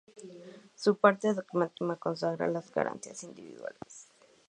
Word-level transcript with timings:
Su 0.73 0.97
parte 0.97 1.31
"dogmática" 1.31 1.95
consagra 1.97 2.47
las 2.47 2.71
"garantías 2.71 3.21
individuales". 3.21 4.07